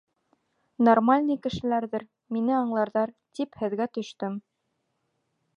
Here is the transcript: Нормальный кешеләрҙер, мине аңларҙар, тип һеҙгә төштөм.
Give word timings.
Нормальный 0.87 1.39
кешеләрҙер, 1.43 2.07
мине 2.37 2.57
аңларҙар, 2.63 3.15
тип 3.41 3.63
һеҙгә 3.65 3.91
төштөм. 3.99 4.45